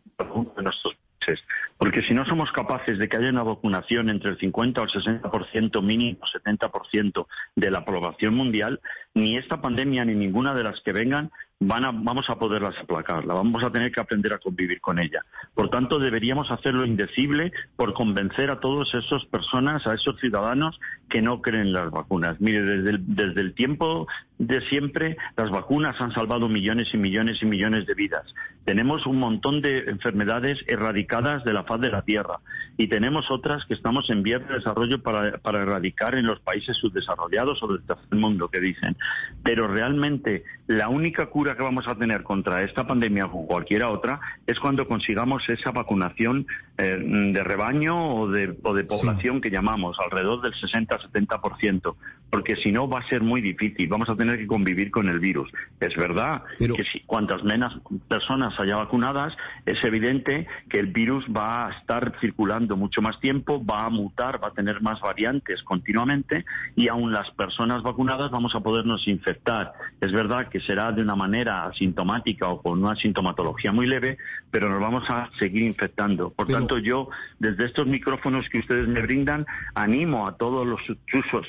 de 0.56 0.64
nuestros 0.64 0.96
países. 1.20 1.44
Porque 1.78 2.04
si 2.04 2.14
no 2.14 2.26
somos 2.26 2.52
capaces 2.52 3.00
de 3.00 3.08
que 3.08 3.18
haya 3.18 3.30
una 3.30 3.44
vacunación 3.44 4.10
entre 4.10 4.32
el 4.32 4.38
50 4.38 4.82
o 4.82 4.84
el 4.84 4.90
60% 4.90 5.82
mínimo, 5.82 6.20
70% 6.22 7.28
de 7.56 7.72
la 7.72 7.86
población 7.86 8.36
mundial, 8.36 8.80
ni 9.14 9.38
esta 9.38 9.62
pandemia 9.62 10.06
ni 10.06 10.14
ninguna 10.14 10.54
de 10.54 10.64
las 10.64 10.80
que 10.82 10.94
vengan 10.94 11.32
van 11.62 11.86
a, 11.86 11.92
vamos 11.92 12.28
a 12.30 12.36
poderlas 12.38 12.76
aplacar, 12.80 13.24
la 13.24 13.36
vamos 13.36 13.64
a 13.64 13.70
tener 13.70 13.92
que 13.92 14.02
aprender 14.02 14.34
a 14.34 14.40
convivir 14.40 14.82
con 14.82 14.98
ella. 14.98 15.24
Por 15.54 15.70
tanto, 15.70 16.00
deberíamos 16.00 16.50
hacerlo 16.50 16.86
indecible 16.86 17.54
por 17.76 17.94
convencer 17.94 18.52
a 18.52 18.60
todas 18.60 18.92
esas 18.96 19.24
personas, 19.26 19.86
a 19.86 19.94
esos 19.94 20.20
ciudadanos 20.20 20.80
que 21.08 21.22
no 21.22 21.40
creen 21.40 21.68
en 21.68 21.74
las 21.74 21.92
vacunas. 21.92 22.42
Mire, 22.42 22.64
desde 22.64 22.98
desde 23.00 23.42
el 23.42 23.54
tiempo 23.54 24.08
de 24.42 24.60
siempre, 24.62 25.18
las 25.38 25.52
vacunas 25.52 26.02
han 26.02 26.12
salvado 26.14 26.50
millones 26.50 26.88
y 26.94 26.98
millones 26.98 27.38
y 27.44 27.46
millones 27.46 27.86
de 27.86 27.94
vidas. 27.94 28.34
Tenemos 28.66 29.06
un 29.06 29.20
montón 29.20 29.62
de 29.62 29.82
enfermedades 29.82 30.58
erradicadas 30.68 31.44
de 31.44 31.54
la 31.54 31.64
faz 31.64 31.80
de 31.80 31.92
la 31.92 32.02
Tierra 32.02 32.40
y 32.76 32.88
tenemos 32.88 33.30
otras 33.30 33.64
que 33.66 33.76
estamos 33.76 34.10
en 34.10 34.24
vías 34.24 34.42
de 34.48 34.56
desarrollo 34.56 35.04
para, 35.04 35.38
para 35.38 35.62
erradicar 35.62 36.16
en 36.16 36.26
los 36.26 36.40
países 36.40 36.76
subdesarrollados 36.78 37.62
o 37.62 37.68
del 37.68 37.84
tercer 37.84 38.18
mundo, 38.18 38.48
que 38.48 38.60
dicen. 38.60 38.98
Pero 39.44 39.68
realmente 39.68 40.44
la 40.66 40.90
única 40.90 41.28
cura 41.28 41.56
que 41.56 41.62
vamos 41.62 41.88
a 41.88 41.96
tener 41.96 42.24
contra 42.24 42.62
esta 42.62 42.88
pandemia 42.88 43.26
o 43.26 43.46
cualquiera 43.46 43.90
otra 43.90 44.20
es 44.48 44.60
cuando 44.60 44.88
consigamos 44.88 45.48
esa 45.50 45.70
vacunación 45.70 46.48
eh, 46.78 46.98
de 47.34 47.44
rebaño 47.44 48.16
o 48.16 48.28
de, 48.28 48.48
población 48.86 49.42
que 49.42 49.52
llamamos, 49.52 49.98
alrededor 50.00 50.42
del 50.42 50.54
60-70%, 50.54 51.96
porque 52.32 52.56
si 52.56 52.72
no 52.72 52.88
va 52.88 53.00
a 53.00 53.08
ser 53.10 53.22
muy 53.22 53.42
difícil, 53.42 53.88
vamos 53.90 54.10
a 54.10 54.16
tener 54.16 54.38
que 54.38 54.48
convivir 54.48 54.90
con 54.90 55.10
el 55.10 55.20
virus. 55.20 55.52
Es 55.80 55.96
verdad 55.96 56.44
que 56.58 56.84
si 56.86 57.02
cuantas 57.02 57.44
menos 57.44 57.78
personas 58.08 58.58
haya 58.60 58.78
vacunadas, 58.78 59.36
es 59.66 59.84
evidente 59.84 60.48
que 60.70 60.80
el 60.80 60.88
virus 60.88 61.26
va 61.26 61.68
a 61.68 61.72
estar 61.72 62.14
circulando 62.22 62.78
mucho 62.78 63.02
más 63.02 63.20
tiempo, 63.20 63.64
va 63.64 63.86
a 63.86 63.90
mutar, 63.90 64.42
va 64.44 64.48
a 64.48 64.54
tener 64.54 64.82
más 64.82 65.02
variantes 65.02 65.62
continuamente 65.64 66.46
y 66.76 66.88
aún 66.88 67.12
las 67.12 67.30
personas 67.32 67.84
vacunadas 67.84 68.32
vamos 68.32 68.56
a 68.56 68.62
podernos 68.62 69.08
infectar. 69.08 69.74
Es 70.00 70.12
verdad 70.12 70.48
que 70.48 70.62
será 70.62 70.92
de 70.92 71.02
una 71.02 71.16
manera 71.16 71.66
asintomática 71.66 72.48
o 72.48 72.62
con 72.62 72.82
una 72.82 72.96
sintomatología 72.96 73.74
muy 73.74 73.88
leve, 73.88 74.18
pero 74.50 74.70
nos 74.70 74.80
vamos 74.80 75.04
a 75.10 75.30
seguir 75.38 75.64
infectando. 75.64 76.30
Por 76.30 76.48
tanto, 76.48 76.78
yo, 76.78 77.10
desde 77.40 77.66
estos 77.66 77.88
micrófonos 77.88 78.48
que 78.50 78.60
ustedes 78.60 78.88
me 78.88 79.02
brindan, 79.02 79.46
animo 79.76 80.28
a 80.28 80.38
todos 80.38 80.66
los, 80.66 80.82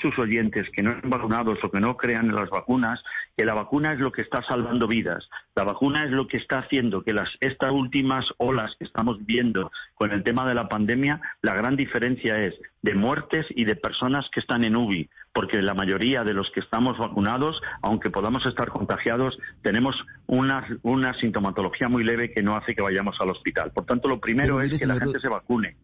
sus, 0.00 0.18
oyentes 0.18 0.68
que 0.72 0.82
no 0.82 0.92
están 0.92 1.10
vacunados 1.10 1.58
o 1.62 1.70
que 1.70 1.80
no 1.80 1.96
crean 1.96 2.26
en 2.26 2.34
las 2.34 2.50
vacunas, 2.50 3.02
que 3.36 3.44
la 3.44 3.54
vacuna 3.54 3.92
es 3.92 4.00
lo 4.00 4.12
que 4.12 4.22
está 4.22 4.42
salvando 4.42 4.88
vidas. 4.88 5.28
La 5.54 5.64
vacuna 5.64 6.04
es 6.04 6.10
lo 6.10 6.26
que 6.26 6.38
está 6.38 6.60
haciendo 6.60 7.02
que 7.02 7.12
las, 7.12 7.28
estas 7.40 7.72
últimas 7.72 8.26
olas 8.38 8.74
que 8.78 8.84
estamos 8.84 9.24
viendo 9.24 9.70
con 9.94 10.12
el 10.12 10.22
tema 10.22 10.46
de 10.48 10.54
la 10.54 10.68
pandemia, 10.68 11.20
la 11.42 11.54
gran 11.54 11.76
diferencia 11.76 12.38
es 12.38 12.54
de 12.82 12.94
muertes 12.94 13.46
y 13.50 13.64
de 13.64 13.76
personas 13.76 14.28
que 14.32 14.40
están 14.40 14.64
en 14.64 14.76
UBI 14.76 15.08
porque 15.32 15.62
la 15.62 15.74
mayoría 15.74 16.24
de 16.24 16.34
los 16.34 16.50
que 16.50 16.60
estamos 16.60 16.98
vacunados, 16.98 17.60
aunque 17.80 18.10
podamos 18.10 18.44
estar 18.46 18.68
contagiados, 18.68 19.38
tenemos 19.62 19.96
una, 20.26 20.66
una 20.82 21.14
sintomatología 21.14 21.88
muy 21.88 22.04
leve 22.04 22.32
que 22.32 22.42
no 22.42 22.56
hace 22.56 22.74
que 22.74 22.82
vayamos 22.82 23.18
al 23.20 23.30
hospital. 23.30 23.72
Por 23.72 23.86
tanto, 23.86 24.08
lo 24.08 24.20
primero 24.20 24.60
es 24.60 24.78
que 24.78 24.86
la 24.86 24.96
gente 24.96 25.20
se 25.20 25.28
vacune. 25.28 25.76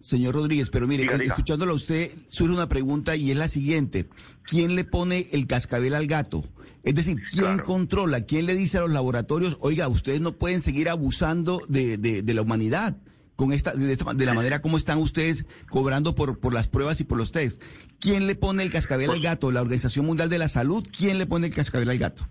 Señor 0.00 0.34
Rodríguez, 0.34 0.70
pero 0.70 0.86
mire, 0.86 1.06
escuchándolo 1.24 1.72
a 1.72 1.76
usted, 1.76 2.10
surge 2.26 2.54
una 2.54 2.68
pregunta 2.68 3.16
y 3.16 3.30
es 3.30 3.36
la 3.36 3.48
siguiente. 3.48 4.08
¿Quién 4.44 4.74
le 4.74 4.84
pone 4.84 5.28
el 5.32 5.46
cascabel 5.46 5.94
al 5.94 6.06
gato? 6.06 6.44
Es 6.82 6.94
decir, 6.94 7.18
¿quién 7.30 7.58
controla? 7.58 8.22
¿Quién 8.22 8.46
le 8.46 8.54
dice 8.54 8.78
a 8.78 8.80
los 8.80 8.90
laboratorios, 8.90 9.58
oiga, 9.60 9.88
ustedes 9.88 10.22
no 10.22 10.38
pueden 10.38 10.62
seguir 10.62 10.88
abusando 10.88 11.60
de, 11.68 11.98
de, 11.98 12.34
la 12.34 12.42
humanidad? 12.42 12.96
Con 13.36 13.52
esta, 13.52 13.72
de, 13.72 14.26
la 14.26 14.34
manera 14.34 14.60
como 14.60 14.76
están 14.76 14.98
ustedes 14.98 15.46
cobrando 15.68 16.14
por, 16.14 16.38
por 16.38 16.54
las 16.54 16.68
pruebas 16.68 17.00
y 17.00 17.04
por 17.04 17.18
los 17.18 17.32
test. 17.32 17.62
¿Quién 17.98 18.26
le 18.26 18.34
pone 18.34 18.62
el 18.62 18.70
cascabel 18.70 19.10
al 19.10 19.20
gato? 19.20 19.50
¿La 19.50 19.62
Organización 19.62 20.06
Mundial 20.06 20.28
de 20.30 20.38
la 20.38 20.48
Salud? 20.48 20.86
¿Quién 20.96 21.18
le 21.18 21.26
pone 21.26 21.46
el 21.46 21.54
cascabel 21.54 21.90
al 21.90 21.98
gato? 21.98 22.26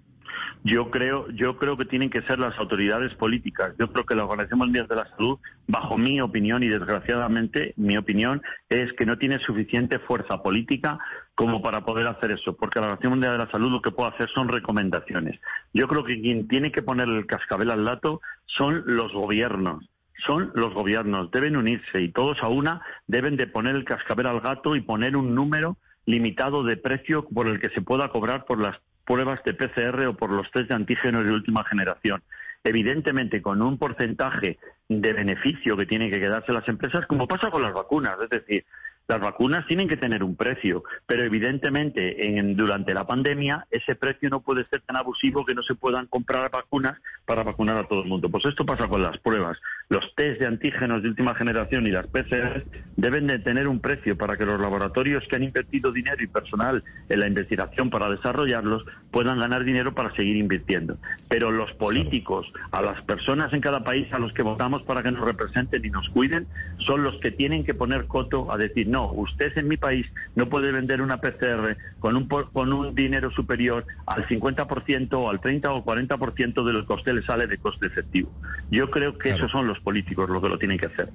Yo 0.63 0.92
creo, 0.92 1.30
yo 1.30 1.58
creo 1.58 1.78
que 1.78 1.86
tienen 1.86 2.10
que 2.10 2.22
ser 2.24 2.38
las 2.38 2.58
autoridades 2.60 3.13
políticas. 3.16 3.74
Yo 3.80 3.92
creo 3.92 4.06
que 4.06 4.16
la 4.16 4.25
Organización 4.25 4.60
Mundial 4.60 4.88
de 4.88 4.96
la 4.96 5.10
Salud, 5.16 5.39
bajo 5.68 5.98
mi 5.98 6.20
opinión 6.20 6.63
y 6.63 6.68
desgraciadamente 6.68 7.74
mi 7.78 7.98
opinión, 7.98 8.42
es 8.68 8.92
que 8.94 9.06
no 9.06 9.18
tiene 9.18 9.39
suficiente 9.39 10.00
fuerza 10.00 10.44
política 10.44 11.00
como 11.34 11.62
para 11.62 11.86
poder 11.86 12.08
hacer 12.08 12.32
eso, 12.32 12.58
porque 12.58 12.80
la 12.80 12.88
Organización 12.88 13.13
Mundial 13.13 13.38
de 13.38 13.46
la 13.46 13.51
Salud 13.51 13.72
lo 13.72 13.82
que 13.82 13.92
puede 13.92 14.10
hacer 14.10 14.30
son 14.36 14.50
recomendaciones. 14.50 15.39
Yo 15.74 15.88
creo 15.88 16.04
que 16.04 16.20
quien 16.20 16.48
tiene 16.50 16.72
que 16.74 16.82
poner 16.82 17.08
el 17.08 17.25
cascabel 17.25 17.72
al 17.72 17.86
lato 17.86 18.22
son 18.46 18.84
los 18.86 19.13
gobiernos 19.13 19.89
son 20.25 20.51
los 20.54 20.74
gobiernos, 20.74 21.32
deben 21.32 21.56
unirse 21.56 22.01
y 22.01 22.12
todos 22.12 22.38
a 22.42 22.50
una 22.50 22.82
deben 23.08 23.38
de 23.38 23.48
poner 23.48 23.75
el 23.75 23.86
cascabel 23.86 24.28
al 24.28 24.42
gato 24.42 24.75
y 24.75 24.82
poner 24.82 25.16
un 25.16 25.34
número 25.34 25.78
limitado 26.06 26.63
de 26.63 26.75
precio 26.75 27.25
por 27.28 27.48
el 27.48 27.60
que 27.60 27.70
se 27.70 27.82
pueda 27.82 28.10
cobrar 28.10 28.46
por 28.46 28.60
las 28.60 28.78
pruebas 29.10 29.44
de 29.44 29.56
PCR 29.56 30.06
o 30.06 30.13
por 30.13 30.30
los 30.30 30.51
test 30.51 30.70
de 30.70 30.75
antígenos 30.75 31.25
de 31.25 31.32
última 31.32 31.63
generación. 31.63 32.22
Evidentemente, 32.63 33.42
con 33.42 33.60
un 33.63 33.80
porcentaje 33.80 34.60
de 34.88 35.13
beneficio 35.13 35.75
que 35.75 35.88
tienen 35.88 36.12
que 36.12 36.20
quedarse 36.20 36.51
las 36.51 36.68
empresas, 36.68 37.08
como 37.08 37.28
pasa 37.28 37.50
con 37.50 37.63
las 37.63 37.74
vacunas. 37.74 38.18
Es 38.22 38.30
decir, 38.30 38.66
las 39.08 39.20
vacunas 39.20 39.66
tienen 39.66 39.88
que 39.88 39.98
tener 39.98 40.24
un 40.24 40.36
precio, 40.36 40.84
pero 41.08 41.25
evidentemente 41.25 42.38
en, 42.38 42.56
durante 42.56 42.94
la 42.94 43.08
pandemia 43.08 43.66
ese 43.72 43.96
precio 43.96 44.30
no 44.30 44.42
puede 44.42 44.66
ser 44.66 44.82
tan 44.82 44.98
abusivo 44.98 45.44
que 45.44 45.56
no 45.56 45.63
se 45.63 45.74
puedan 45.74 46.06
comprar 46.06 46.51
vacunas 46.51 47.00
para 47.25 47.42
vacunar 47.42 47.80
a 47.80 47.88
todo 47.88 48.04
el 48.04 48.08
mundo. 48.08 48.30
Pues 48.30 48.46
esto 48.46 48.63
pasa 48.63 48.88
con 48.88 49.01
las 49.01 49.18
pruebas. 49.18 49.58
Los 49.89 50.13
test 50.13 50.39
de 50.39 50.46
antígenos 50.46 51.01
de 51.01 51.10
última 51.10 51.34
generación 51.34 51.88
y 51.88 51.91
las 51.91 52.05
PCR 52.05 52.63
deben 52.96 53.25
de 53.25 53.39
tener 53.39 53.67
un 53.67 53.79
precio 53.79 54.15
para 54.15 54.38
que 54.38 54.46
los 54.46 54.62
laboratorios 54.62 55.24
que 55.27 55.36
han 55.36 55.41
invertido 55.41 55.91
dinero 55.91 56.24
y 56.24 56.27
personal 56.27 56.84
en 57.10 57.19
la 57.19 57.27
investigación 57.27 57.89
para 57.89 58.08
desarrollarlos 58.08 58.86
puedan 59.10 59.39
ganar 59.39 59.63
dinero 59.63 59.96
para 59.96 60.13
seguir 60.15 60.36
invirtiendo. 60.36 60.98
Pero 61.27 61.50
los 61.50 61.72
políticos, 61.74 62.46
a 62.72 62.84
las 62.84 63.01
personas 63.01 63.51
en 63.51 63.62
cada 63.62 63.84
país 63.84 64.13
a 64.13 64.19
los 64.19 64.31
que 64.34 64.43
votamos 64.43 64.84
para 64.84 65.01
que 65.01 65.10
nos 65.10 65.25
representen 65.25 65.84
y 65.84 65.89
nos 65.89 66.08
cuiden, 66.10 66.46
son 66.86 67.01
los 67.01 67.19
que 67.19 67.31
tienen 67.31 67.63
que 67.63 67.74
poner 67.74 68.05
coto 68.05 68.51
a 68.51 68.58
decir 68.58 68.88
no 68.88 69.12
usted 69.12 69.58
en 69.58 69.67
mi 69.67 69.77
país 69.77 70.05
no 70.36 70.48
puede 70.48 70.72
vender 70.72 71.01
una 71.01 71.17
PCR 71.17 71.77
con 72.00 72.15
un, 72.15 72.27
con 72.27 72.74
un 72.74 72.93
dinero 72.93 73.31
superior 73.31 73.86
al 74.05 74.27
50% 74.27 75.13
o 75.13 75.29
al 75.29 75.39
30 75.39 75.72
o 75.72 75.84
40% 75.84 76.63
de 76.63 76.74
lo 76.74 76.86
que 76.86 76.93
a 76.93 76.96
usted 76.96 77.13
le 77.13 77.24
sale 77.24 77.48
de 77.48 77.58
coste 77.58 77.88
efectivo. 77.88 78.31
Yo 78.69 78.91
creo 78.91 79.17
que 79.17 79.29
esos 79.29 79.51
son 79.51 79.67
los 79.67 79.78
políticos 79.79 80.29
los 80.29 80.41
que 80.41 80.50
lo 80.50 80.57
tienen 80.57 80.77
que 80.77 80.88
hacer. 80.88 81.09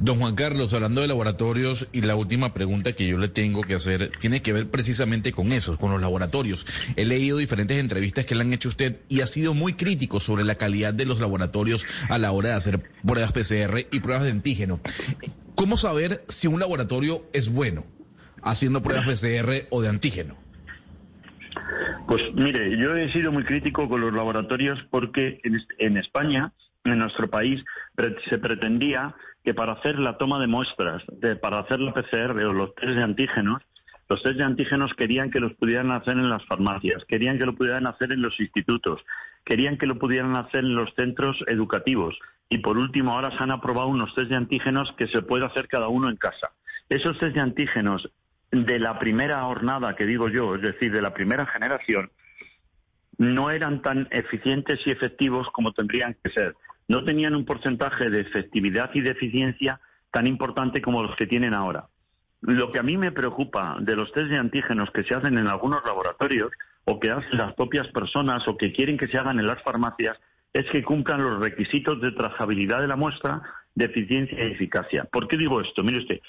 Don 0.00 0.18
Juan 0.18 0.34
Carlos, 0.34 0.72
hablando 0.72 1.00
de 1.00 1.08
laboratorios, 1.08 1.86
y 1.92 2.00
la 2.00 2.16
última 2.16 2.54
pregunta 2.54 2.92
que 2.94 3.06
yo 3.06 3.18
le 3.18 3.28
tengo 3.28 3.62
que 3.62 3.74
hacer 3.74 4.10
tiene 4.18 4.42
que 4.42 4.52
ver 4.52 4.68
precisamente 4.68 5.32
con 5.32 5.52
eso, 5.52 5.76
con 5.76 5.92
los 5.92 6.00
laboratorios. 6.00 6.66
He 6.96 7.04
leído 7.04 7.38
diferentes 7.38 7.78
entrevistas 7.78 8.24
que 8.24 8.34
le 8.34 8.42
han 8.42 8.52
hecho 8.52 8.68
usted 8.68 9.00
y 9.08 9.20
ha 9.20 9.26
sido 9.26 9.54
muy 9.54 9.74
crítico 9.74 10.18
sobre 10.18 10.44
la 10.44 10.56
calidad 10.56 10.94
de 10.94 11.04
los 11.04 11.20
laboratorios 11.20 11.86
a 12.08 12.18
la 12.18 12.32
hora 12.32 12.50
de 12.50 12.54
hacer 12.54 12.82
pruebas 13.06 13.32
PCR 13.32 13.86
y 13.92 14.00
pruebas 14.00 14.24
de 14.24 14.30
antígeno. 14.30 14.80
¿Cómo 15.54 15.76
saber 15.76 16.24
si 16.28 16.46
un 16.46 16.58
laboratorio 16.58 17.28
es 17.32 17.52
bueno 17.52 17.84
haciendo 18.42 18.82
pruebas 18.82 19.04
PCR 19.04 19.66
o 19.70 19.82
de 19.82 19.88
antígeno? 19.88 20.36
Pues 22.06 22.22
mire, 22.34 22.76
yo 22.78 22.96
he 22.96 23.12
sido 23.12 23.30
muy 23.30 23.44
crítico 23.44 23.88
con 23.88 24.00
los 24.00 24.12
laboratorios 24.12 24.78
porque 24.90 25.40
en, 25.78 25.96
España, 25.96 26.52
en 26.84 26.98
nuestro 26.98 27.28
país, 27.28 27.62
se 28.28 28.38
pretendía 28.38 29.14
que 29.44 29.54
para 29.54 29.72
hacer 29.72 29.98
la 29.98 30.18
toma 30.18 30.38
de 30.38 30.46
muestras, 30.46 31.02
para 31.40 31.60
hacer 31.60 31.80
la 31.80 31.92
PCR 31.92 32.44
o 32.46 32.52
los 32.52 32.74
test 32.74 32.96
de 32.96 33.02
antígenos, 33.02 33.62
los 34.08 34.22
test 34.22 34.36
de 34.36 34.44
antígenos 34.44 34.94
querían 34.94 35.30
que 35.30 35.40
los 35.40 35.54
pudieran 35.54 35.92
hacer 35.92 36.14
en 36.14 36.28
las 36.28 36.44
farmacias, 36.46 37.04
querían 37.06 37.38
que 37.38 37.46
lo 37.46 37.54
pudieran 37.54 37.86
hacer 37.86 38.12
en 38.12 38.22
los 38.22 38.38
institutos, 38.40 39.00
querían 39.44 39.78
que 39.78 39.86
lo 39.86 39.98
pudieran 39.98 40.36
hacer 40.36 40.60
en 40.60 40.74
los 40.74 40.92
centros 40.94 41.36
educativos, 41.46 42.18
y 42.48 42.58
por 42.58 42.76
último, 42.76 43.12
ahora 43.12 43.30
se 43.30 43.42
han 43.42 43.52
aprobado 43.52 43.88
unos 43.88 44.14
test 44.14 44.28
de 44.28 44.36
antígenos 44.36 44.92
que 44.98 45.06
se 45.06 45.22
puede 45.22 45.46
hacer 45.46 45.68
cada 45.68 45.88
uno 45.88 46.10
en 46.10 46.16
casa. 46.16 46.50
Esos 46.88 47.16
test 47.18 47.34
de 47.34 47.40
antígenos 47.40 48.10
de 48.50 48.80
la 48.80 48.98
primera 48.98 49.42
jornada, 49.42 49.94
que 49.94 50.04
digo 50.04 50.28
yo, 50.28 50.56
es 50.56 50.62
decir, 50.62 50.92
de 50.92 51.00
la 51.00 51.14
primera 51.14 51.46
generación, 51.46 52.10
no 53.18 53.50
eran 53.50 53.82
tan 53.82 54.08
eficientes 54.10 54.80
y 54.84 54.90
efectivos 54.90 55.46
como 55.52 55.72
tendrían 55.72 56.16
que 56.24 56.30
ser. 56.30 56.56
No 56.90 57.04
tenían 57.04 57.36
un 57.36 57.44
porcentaje 57.44 58.10
de 58.10 58.20
efectividad 58.20 58.90
y 58.94 59.00
de 59.00 59.12
eficiencia 59.12 59.78
tan 60.10 60.26
importante 60.26 60.82
como 60.82 61.04
los 61.04 61.14
que 61.14 61.28
tienen 61.28 61.54
ahora. 61.54 61.86
Lo 62.40 62.72
que 62.72 62.80
a 62.80 62.82
mí 62.82 62.96
me 62.96 63.12
preocupa 63.12 63.76
de 63.78 63.94
los 63.94 64.10
test 64.10 64.26
de 64.26 64.38
antígenos 64.38 64.90
que 64.90 65.04
se 65.04 65.14
hacen 65.14 65.38
en 65.38 65.46
algunos 65.46 65.84
laboratorios 65.86 66.50
o 66.86 66.98
que 66.98 67.12
hacen 67.12 67.38
las 67.38 67.54
propias 67.54 67.86
personas 67.92 68.42
o 68.48 68.56
que 68.56 68.72
quieren 68.72 68.98
que 68.98 69.06
se 69.06 69.18
hagan 69.18 69.38
en 69.38 69.46
las 69.46 69.62
farmacias 69.62 70.18
es 70.52 70.68
que 70.72 70.82
cumplan 70.82 71.22
los 71.22 71.38
requisitos 71.38 72.00
de 72.00 72.10
trazabilidad 72.10 72.80
de 72.80 72.88
la 72.88 72.96
muestra, 72.96 73.40
de 73.72 73.84
eficiencia 73.84 74.42
y 74.42 74.50
eficacia. 74.50 75.04
¿Por 75.04 75.28
qué 75.28 75.36
digo 75.36 75.60
esto? 75.60 75.84
Mire 75.84 76.00
usted, 76.00 76.20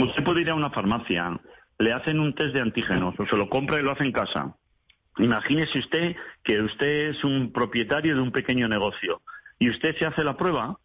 usted 0.00 0.22
puede 0.22 0.42
ir 0.42 0.50
a 0.50 0.54
una 0.54 0.68
farmacia, 0.68 1.40
le 1.78 1.92
hacen 1.94 2.20
un 2.20 2.34
test 2.34 2.52
de 2.52 2.60
antígenos 2.60 3.18
o 3.18 3.24
se 3.24 3.38
lo 3.38 3.48
compra 3.48 3.80
y 3.80 3.82
lo 3.82 3.92
hace 3.92 4.04
en 4.04 4.12
casa. 4.12 4.54
Imagínese 5.16 5.78
usted 5.78 6.14
que 6.42 6.60
usted 6.60 7.08
es 7.08 7.24
un 7.24 7.54
propietario 7.54 8.14
de 8.14 8.20
un 8.20 8.32
pequeño 8.32 8.68
negocio 8.68 9.22
y 9.64 9.70
usted 9.70 9.96
se 9.96 10.04
hace 10.04 10.22
la 10.22 10.36
prueba 10.36 10.78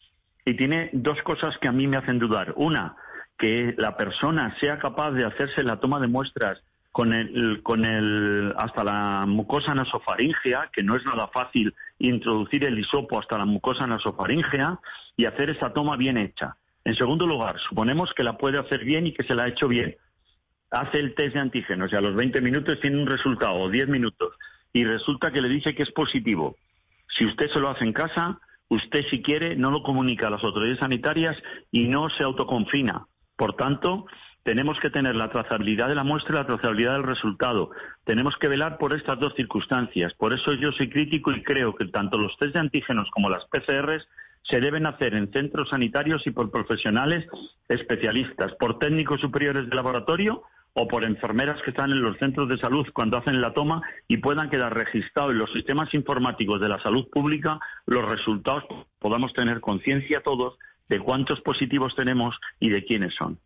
y 0.46 0.54
tiene 0.54 0.90
dos 0.94 1.22
cosas 1.24 1.58
que 1.58 1.68
a 1.68 1.74
mí 1.74 1.86
me 1.86 1.98
hacen 1.98 2.18
dudar. 2.18 2.54
Una, 2.56 2.96
que 3.38 3.76
la 3.78 3.98
persona 3.98 4.56
sea 4.62 4.80
capaz 4.80 5.12
de 5.12 5.26
hacerse 5.26 5.64
la 5.64 5.82
toma 5.82 6.00
de 6.00 6.08
muestras 6.08 6.64
con 6.94 7.12
el, 7.12 7.62
con 7.62 7.84
el, 7.84 8.54
hasta 8.58 8.86
la 8.86 9.26
mucosa 9.28 9.74
nasofaringea, 9.74 10.70
que 10.72 10.82
no 10.82 10.96
es 10.96 11.04
nada 11.04 11.28
fácil 11.28 11.76
introducir 11.98 12.64
el 12.64 12.80
hisopo 12.80 13.20
hasta 13.20 13.38
la 13.38 13.44
mucosa 13.44 13.86
nasofaringea 13.86 14.80
y 15.18 15.26
hacer 15.26 15.50
esa 15.50 15.74
toma 15.74 15.98
bien 15.98 16.18
hecha. 16.18 16.56
En 16.86 16.96
segundo 16.96 17.28
lugar, 17.28 17.60
suponemos 17.68 18.14
que 18.14 18.24
la 18.24 18.38
puede 18.38 18.62
hacer 18.62 18.86
bien 18.86 19.08
y 19.08 19.14
que 19.14 19.24
se 19.24 19.36
la 19.36 19.44
ha 19.44 19.50
hecho 19.50 19.68
bien. 19.68 19.98
Hace 20.72 21.00
el 21.00 21.16
test 21.16 21.34
de 21.34 21.42
antígenos 21.42 21.92
y 21.92 21.98
a 21.98 22.02
los 22.02 22.16
20 22.16 22.40
minutos 22.40 22.80
tiene 22.80 23.02
un 23.02 23.08
resultado, 23.08 23.56
o 23.56 23.70
10 23.70 23.90
minutos, 23.90 24.38
y 24.72 24.86
resulta 24.86 25.32
que 25.32 25.42
le 25.42 25.50
dice 25.50 25.76
que 25.76 25.84
es 25.84 25.92
positivo. 25.92 26.56
Si 27.10 27.26
usted 27.26 27.50
se 27.50 27.60
lo 27.60 27.70
hace 27.70 27.84
en 27.84 27.92
casa, 27.92 28.40
usted 28.70 29.06
si 29.10 29.22
quiere 29.22 29.56
no 29.56 29.72
lo 29.72 29.84
comunica 29.84 30.28
a 30.28 30.30
las 30.30 30.44
autoridades 30.44 30.80
sanitarias 30.80 31.38
y 31.72 31.88
no 31.88 32.10
se 32.10 32.24
autoconfina. 32.24 33.06
Por 33.36 33.54
tanto, 33.54 34.06
tenemos 34.44 34.80
que 34.80 34.90
tener 34.90 35.16
la 35.16 35.30
trazabilidad 35.30 35.90
de 35.90 35.96
la 35.96 36.04
muestra 36.04 36.36
y 36.36 36.38
la 36.40 36.48
trazabilidad 36.48 36.94
del 36.94 37.04
resultado. 37.04 37.72
Tenemos 38.04 38.36
que 38.38 38.48
velar 38.48 38.78
por 38.78 38.96
estas 38.96 39.20
dos 39.20 39.34
circunstancias. 39.36 40.14
Por 40.14 40.34
eso 40.34 40.54
yo 40.54 40.72
soy 40.72 40.90
crítico 40.90 41.32
y 41.32 41.44
creo 41.44 41.76
que 41.76 41.86
tanto 41.86 42.18
los 42.18 42.36
test 42.38 42.54
de 42.54 42.60
antígenos 42.60 43.10
como 43.12 43.30
las 43.30 43.46
PCRs 43.46 44.08
se 44.44 44.60
deben 44.60 44.88
hacer 44.88 45.14
en 45.14 45.32
centros 45.32 45.70
sanitarios 45.70 46.26
y 46.26 46.32
por 46.32 46.50
profesionales 46.50 47.28
especialistas, 47.68 48.54
por 48.60 48.80
técnicos 48.80 49.20
superiores 49.20 49.70
de 49.70 49.76
laboratorio 49.76 50.44
o 50.74 50.88
por 50.88 51.06
enfermeras 51.06 51.62
que 51.64 51.72
están 51.72 51.92
en 51.92 52.02
los 52.02 52.18
centros 52.18 52.48
de 52.50 52.58
salud 52.58 52.88
cuando 52.94 53.18
hacen 53.18 53.42
la 53.42 53.54
toma 53.54 53.82
y 54.08 54.18
puedan 54.18 54.50
quedar 54.50 54.74
registrados 54.74 55.32
en 55.32 55.40
los 55.40 55.52
sistemas 55.52 55.94
informáticos 55.94 56.62
de 56.62 56.70
la 56.70 56.82
salud 56.82 57.08
pública 57.10 57.60
los 57.86 58.06
resultados, 58.06 58.64
podamos 59.00 59.34
tener 59.34 59.60
conciencia 59.60 60.22
todos 60.24 60.58
de 60.88 61.00
cuántos 61.00 61.42
positivos 61.42 61.96
tenemos 61.96 62.40
y 62.60 62.70
de 62.70 62.84
quiénes 62.86 63.14
son. 63.16 63.40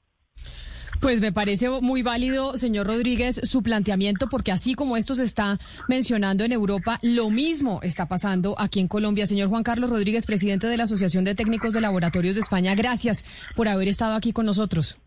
Pues 1.03 1.19
me 1.19 1.33
parece 1.33 1.69
muy 1.69 2.01
válido, 2.01 2.57
señor 2.57 2.87
Rodríguez, 2.87 3.41
su 3.43 3.61
planteamiento, 3.61 4.29
porque 4.29 4.53
así 4.53 4.73
como 4.73 4.95
esto 4.95 5.15
se 5.15 5.23
está 5.23 5.59
mencionando 5.89 6.45
en 6.45 6.53
Europa, 6.53 6.97
lo 7.01 7.29
mismo 7.29 7.81
está 7.83 8.07
pasando 8.07 8.55
aquí 8.57 8.79
en 8.79 8.87
Colombia. 8.87 9.27
Señor 9.27 9.49
Juan 9.49 9.63
Carlos 9.63 9.89
Rodríguez, 9.89 10.25
presidente 10.25 10.67
de 10.67 10.77
la 10.77 10.83
Asociación 10.83 11.25
de 11.25 11.35
Técnicos 11.35 11.73
de 11.73 11.81
Laboratorios 11.81 12.35
de 12.35 12.41
España, 12.41 12.73
gracias 12.75 13.25
por 13.53 13.67
haber 13.67 13.89
estado 13.89 14.15
aquí 14.15 14.31
con 14.31 14.45
nosotros. 14.45 14.97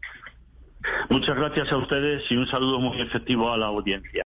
Muchas 1.09 1.37
gracias 1.37 1.71
a 1.73 1.77
ustedes 1.77 2.25
y 2.31 2.37
un 2.37 2.47
saludo 2.47 2.81
muy 2.81 3.01
efectivo 3.01 3.53
a 3.53 3.57
la 3.57 3.67
audiencia. 3.67 4.25